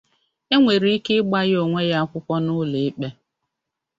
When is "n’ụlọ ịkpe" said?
2.45-3.07